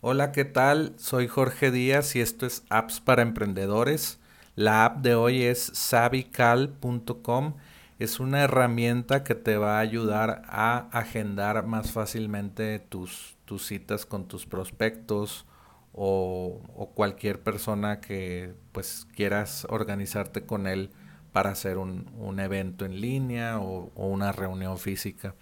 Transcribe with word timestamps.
Hola, 0.00 0.30
¿qué 0.30 0.44
tal? 0.44 0.94
Soy 0.96 1.26
Jorge 1.26 1.72
Díaz 1.72 2.14
y 2.14 2.20
esto 2.20 2.46
es 2.46 2.62
Apps 2.70 3.00
para 3.00 3.22
Emprendedores. 3.22 4.20
La 4.54 4.84
app 4.84 4.98
de 4.98 5.16
hoy 5.16 5.42
es 5.42 5.58
savical.com. 5.74 7.54
Es 7.98 8.20
una 8.20 8.44
herramienta 8.44 9.24
que 9.24 9.34
te 9.34 9.56
va 9.56 9.78
a 9.78 9.80
ayudar 9.80 10.42
a 10.46 10.88
agendar 10.92 11.66
más 11.66 11.90
fácilmente 11.90 12.78
tus, 12.78 13.36
tus 13.44 13.66
citas 13.66 14.06
con 14.06 14.28
tus 14.28 14.46
prospectos 14.46 15.46
o, 15.92 16.60
cualquier 16.94 17.42
persona 17.42 18.00
que 18.00 18.54
pues 18.70 19.04
quieras 19.16 19.66
organizarte 19.68 20.46
con 20.46 20.68
él 20.68 20.90
para 21.32 21.50
hacer 21.50 21.76
un, 21.76 22.38
evento 22.38 22.84
en 22.84 23.00
línea 23.00 23.58
o, 23.58 23.90
o 23.96 24.06
una 24.06 24.30
reunión 24.30 24.78
física. 24.78 25.34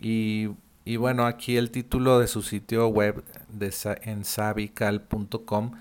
Y 0.00 0.48
y 0.86 0.98
bueno, 0.98 1.26
aquí 1.26 1.56
el 1.56 1.72
título 1.72 2.20
de 2.20 2.28
su 2.28 2.42
sitio 2.42 2.86
web 2.86 3.24
de, 3.48 3.74
en 4.02 4.24
savical.com 4.24 5.72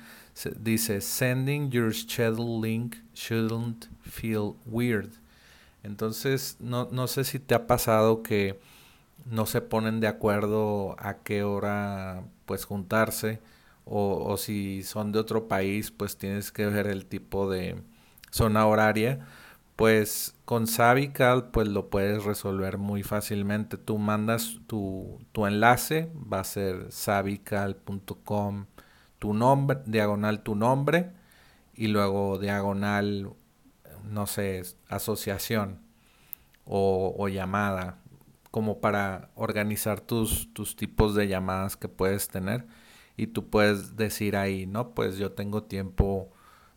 dice 0.57 0.99
Sending 0.99 1.69
your 1.69 1.93
schedule 1.93 2.67
link 2.67 2.95
shouldn't 3.13 3.85
feel 4.01 4.55
weird. 4.65 5.11
Entonces, 5.83 6.57
no, 6.59 6.89
no 6.91 7.05
sé 7.07 7.23
si 7.23 7.37
te 7.37 7.53
ha 7.53 7.67
pasado 7.67 8.23
que 8.23 8.59
no 9.25 9.45
se 9.45 9.61
ponen 9.61 9.99
de 9.99 10.07
acuerdo 10.07 10.95
a 10.97 11.17
qué 11.17 11.43
hora 11.43 12.23
pues 12.47 12.65
juntarse 12.65 13.39
o, 13.85 14.23
o 14.25 14.37
si 14.37 14.81
son 14.81 15.11
de 15.11 15.19
otro 15.19 15.47
país 15.47 15.91
pues 15.91 16.17
tienes 16.17 16.51
que 16.51 16.65
ver 16.65 16.87
el 16.87 17.05
tipo 17.05 17.47
de 17.47 17.75
zona 18.31 18.65
horaria 18.65 19.19
pues 19.75 20.35
con 20.45 20.67
Savical 20.67 21.49
pues 21.51 21.67
lo 21.67 21.89
puedes 21.89 22.23
resolver 22.23 22.77
muy 22.77 23.03
fácilmente. 23.03 23.77
Tú 23.77 23.97
mandas 23.97 24.59
tu, 24.67 25.19
enlace, 25.35 26.11
va 26.31 26.39
a 26.39 26.43
ser 26.43 26.91
savical.com, 26.91 28.65
tu 29.19 29.33
nombre, 29.33 29.79
diagonal 29.85 30.43
tu 30.43 30.55
nombre 30.55 31.11
y 31.73 31.87
luego 31.87 32.39
diagonal, 32.39 33.33
no 34.05 34.27
sé, 34.27 34.63
asociación 34.87 35.79
o, 36.65 37.27
llamada, 37.27 37.99
como 38.51 38.79
para 38.79 39.29
organizar 39.35 40.01
tus, 40.01 40.53
tus 40.53 40.75
tipos 40.75 41.15
de 41.15 41.27
llamadas 41.27 41.77
que 41.77 41.89
puedes 41.89 42.29
tener. 42.29 42.65
Y 43.17 43.27
tú 43.27 43.49
puedes 43.49 43.95
decir 43.95 44.35
ahí, 44.37 44.65
no, 44.65 44.91
pues 44.91 45.17
yo 45.17 45.31
tengo 45.33 45.63
tiempo 45.63 46.31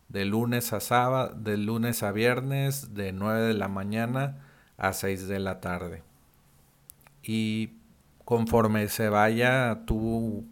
de 0.08 0.24
lunes 0.24 0.72
a 0.72 0.80
sábado, 0.80 1.34
de 1.36 1.56
lunes 1.56 2.02
a 2.02 2.12
viernes, 2.12 2.94
de 2.94 3.12
9 3.12 3.48
de 3.48 3.54
la 3.54 3.68
mañana 3.68 4.38
a 4.76 4.92
6 4.92 5.28
de 5.28 5.38
la 5.38 5.60
tarde. 5.60 6.02
Y 7.22 7.70
conforme 8.24 8.88
se 8.88 9.08
vaya 9.08 9.82
tú, 9.86 10.46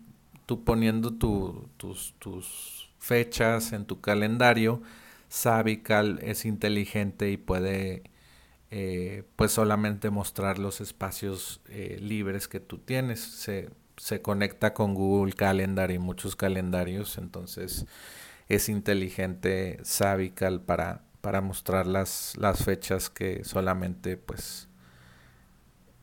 tú 0.46 0.64
poniendo 0.64 1.12
tus, 1.12 2.14
tus 2.18 2.90
fechas 2.98 3.72
en 3.72 3.86
tu 3.86 4.00
calendario, 4.00 4.82
Sabical 5.28 6.20
es 6.22 6.44
inteligente 6.44 7.30
y 7.30 7.36
puede 7.36 8.04
eh, 8.70 9.24
pues 9.36 9.52
solamente 9.52 10.10
mostrar 10.10 10.58
los 10.58 10.80
espacios 10.80 11.60
eh, 11.68 11.98
libres 12.00 12.48
que 12.48 12.60
tú 12.60 12.78
tienes. 12.78 13.20
Se, 13.20 13.70
se 13.96 14.22
conecta 14.22 14.74
con 14.74 14.94
Google 14.94 15.32
Calendar 15.32 15.90
y 15.90 15.98
muchos 15.98 16.36
calendarios, 16.36 17.18
entonces 17.18 17.86
es 18.48 18.68
inteligente 18.68 19.78
Savical 19.82 20.60
para, 20.60 21.02
para 21.20 21.40
mostrar 21.40 21.86
las, 21.86 22.34
las 22.38 22.64
fechas 22.64 23.10
que 23.10 23.44
solamente 23.44 24.16
pues 24.16 24.68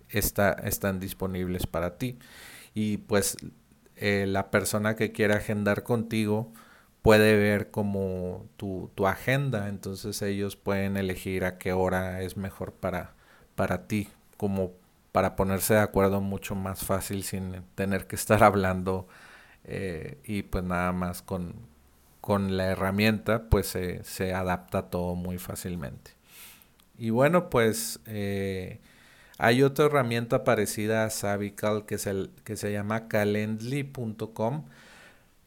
está, 0.09 0.52
están 0.52 1.00
disponibles 1.00 1.67
para 1.67 1.97
ti. 1.97 2.17
Y 2.73 2.97
pues 2.97 3.38
eh, 3.95 4.25
la 4.27 4.52
persona 4.52 4.95
que 4.95 5.11
quiere 5.11 5.35
agendar 5.35 5.83
contigo 5.83 6.52
puede 7.02 7.35
ver 7.38 7.72
como 7.72 8.47
tu, 8.57 8.89
tu, 8.95 9.07
agenda, 9.07 9.67
entonces 9.67 10.22
ellos 10.22 10.55
pueden 10.55 10.97
elegir 10.97 11.45
a 11.45 11.57
qué 11.57 11.73
hora 11.73 12.22
es 12.22 12.38
mejor 12.38 12.73
para, 12.73 13.13
para 13.56 13.88
ti, 13.88 14.09
como 14.38 14.72
para 15.12 15.35
ponerse 15.35 15.75
de 15.75 15.81
acuerdo 15.81 16.22
mucho 16.22 16.56
más 16.56 16.85
fácil 16.85 17.23
sin 17.23 17.63
tener 17.75 18.07
que 18.07 18.16
estar 18.16 18.44
hablando 18.44 19.07
eh, 19.66 20.19
y 20.23 20.44
pues 20.44 20.63
nada 20.63 20.94
más 20.94 21.22
con, 21.22 21.56
con 22.23 22.56
la 22.56 22.67
herramienta 22.67 23.50
pues 23.50 23.67
se, 23.67 24.34
adapta 24.34 24.84
todo 24.84 25.13
muy 25.13 25.38
fácilmente. 25.38 26.11
Y 26.97 27.09
bueno, 27.09 27.50
pues 27.50 28.00
eh, 28.06 28.79
hay 29.38 29.61
otra 29.61 29.88
herramienta 29.88 30.45
parecida 30.45 31.03
a 31.03 31.09
Savical 31.09 31.85
que, 31.85 31.95
el 32.06 32.31
que 32.45 32.56
se 32.56 32.72
llama 32.72 33.09
calendly.com. 33.09 34.63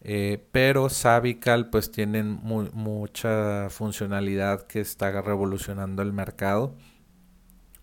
Eh, 0.03 0.45
pero 0.53 0.91
Savical 0.91 1.71
pues 1.71 1.91
tiene 1.91 2.23
mucha 2.23 3.71
funcionalidad 3.71 4.67
que 4.67 4.81
está 4.81 5.23
revolucionando 5.23 6.03
el 6.03 6.13
mercado. 6.13 6.75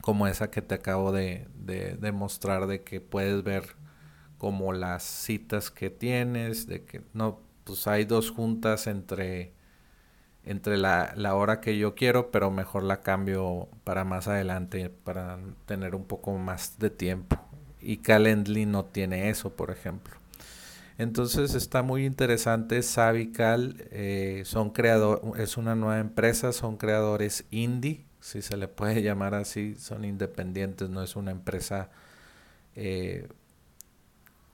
Como 0.01 0.27
esa 0.27 0.51
que 0.51 0.61
te 0.61 0.75
acabo 0.75 1.11
de, 1.11 1.47
de, 1.55 2.11
mostrar 2.11 2.67
de 2.67 2.83
que 2.83 3.01
puedes 3.01 3.41
ver 3.41 3.75
como 4.37 4.71
las 4.71 5.01
citas 5.01 5.71
que 5.71 5.89
tienes, 5.89 6.67
de 6.67 6.83
que 6.85 7.01
no 7.13 7.52
pues 7.63 7.87
hay 7.87 8.05
dos 8.05 8.31
juntas 8.31 8.87
entre, 8.87 9.53
entre 10.45 10.77
la, 10.77 11.13
la, 11.15 11.35
hora 11.35 11.61
que 11.61 11.77
yo 11.77 11.95
quiero, 11.95 12.31
pero 12.31 12.51
mejor 12.51 12.83
la 12.83 13.01
cambio 13.01 13.69
para 13.83 14.03
más 14.03 14.27
adelante, 14.27 14.89
para 14.89 15.39
tener 15.65 15.95
un 15.95 16.05
poco 16.05 16.33
más 16.37 16.79
de 16.79 16.89
tiempo. 16.89 17.37
Y 17.81 17.97
Calendly 17.97 18.65
no 18.65 18.85
tiene 18.85 19.29
eso, 19.29 19.55
por 19.55 19.71
ejemplo. 19.71 20.15
Entonces 20.97 21.55
está 21.55 21.81
muy 21.81 22.05
interesante. 22.05 22.81
Savical 22.83 23.87
eh, 23.91 24.43
son 24.45 24.69
creador, 24.71 25.21
es 25.37 25.57
una 25.57 25.75
nueva 25.75 25.99
empresa, 25.99 26.53
son 26.53 26.77
creadores 26.77 27.45
indie, 27.51 28.05
si 28.19 28.41
se 28.41 28.57
le 28.57 28.67
puede 28.67 29.01
llamar 29.03 29.35
así, 29.35 29.75
son 29.75 30.05
independientes, 30.05 30.89
no 30.89 31.03
es 31.03 31.15
una 31.15 31.31
empresa 31.31 31.89
eh, 32.75 33.27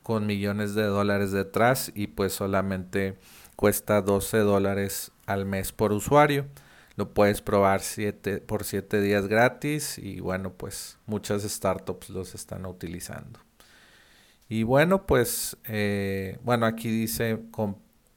con 0.04 0.26
millones 0.26 0.76
de 0.76 0.84
dólares 0.84 1.32
detrás 1.32 1.92
y 1.96 2.08
pues 2.08 2.34
solamente 2.34 3.18
cuesta 3.56 4.02
12 4.02 4.40
dólares 4.40 5.12
al 5.26 5.46
mes 5.46 5.72
por 5.72 5.92
usuario. 5.92 6.48
Lo 6.96 7.14
puedes 7.14 7.42
probar 7.42 7.82
siete, 7.82 8.40
por 8.40 8.64
7 8.64 9.02
días 9.02 9.28
gratis 9.28 9.98
y 9.98 10.20
bueno, 10.20 10.52
pues 10.54 10.98
muchas 11.06 11.44
startups 11.44 12.10
los 12.10 12.36
están 12.36 12.66
utilizando. 12.66 13.40
Y 14.50 14.64
bueno, 14.64 15.06
pues 15.06 15.58
eh, 15.66 16.40
bueno, 16.44 16.66
aquí 16.66 16.90
dice 16.90 17.40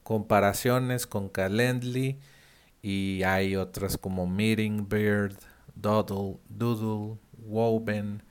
comparaciones 0.03 1.05
con 1.05 1.29
Calendly 1.29 2.19
y 2.81 3.23
hay 3.23 3.55
otras 3.55 3.97
como 3.97 4.27
Meeting 4.27 4.89
Bird, 4.89 5.37
Doodle, 5.75 6.37
Doodle, 6.49 7.17
Woven, 7.37 8.23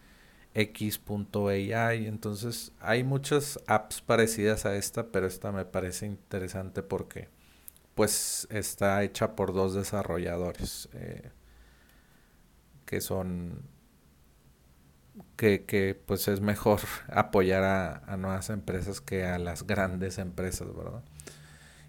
X.ai. 0.54 2.06
Entonces 2.06 2.72
hay 2.80 3.04
muchas 3.04 3.58
apps 3.66 4.00
parecidas 4.00 4.66
a 4.66 4.76
esta, 4.76 5.08
pero 5.08 5.26
esta 5.26 5.52
me 5.52 5.64
parece 5.64 6.06
interesante 6.06 6.82
porque 6.82 7.28
pues 7.94 8.46
está 8.50 9.02
hecha 9.02 9.36
por 9.36 9.52
dos 9.52 9.74
desarrolladores 9.74 10.88
eh, 10.94 11.30
que 12.86 13.00
son 13.00 13.62
que, 15.36 15.64
que, 15.64 15.94
pues 15.94 16.28
es 16.28 16.40
mejor 16.40 16.80
apoyar 17.08 17.64
a, 17.64 17.96
a, 18.06 18.16
nuevas 18.16 18.48
empresas 18.50 19.00
que 19.00 19.24
a 19.26 19.38
las 19.38 19.66
grandes 19.66 20.18
empresas, 20.18 20.74
¿verdad? 20.74 21.02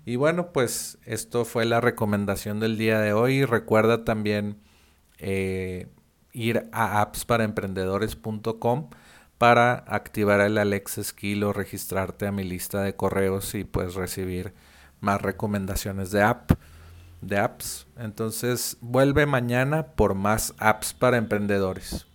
Y 0.06 0.18
bueno, 0.18 0.52
pues 0.52 0.98
esto 1.06 1.46
fue 1.46 1.66
la 1.66 1.80
recomendación 1.80 2.60
del 2.60 2.78
día 2.78 3.00
de 3.00 3.14
hoy. 3.14 3.46
Recuerda 3.46 4.04
también 4.04 4.58
eh, 5.18 5.88
ir 6.34 6.70
a 6.72 7.02
appsparaemprendedores.com 7.02 8.90
para 9.38 9.84
activar 9.88 10.42
el 10.42 10.58
Alexa 10.58 11.04
Skill 11.04 11.44
o 11.44 11.54
registrarte 11.54 12.28
a 12.28 12.32
mi 12.32 12.44
lista 12.44 12.82
de 12.82 12.96
correos 12.96 13.56
y 13.56 13.64
pues 13.64 13.96
recibir 13.96 14.54
más 15.00 15.22
recomendaciones 15.22 16.12
de 16.12 16.24
app 16.24 16.52
de 17.22 17.40
apps. 17.40 17.88
Entonces, 17.98 18.78
vuelve 18.82 19.26
mañana 19.26 19.88
por 19.96 20.14
más 20.16 20.54
apps 20.58 20.94
para 20.94 21.18
emprendedores. 21.18 22.06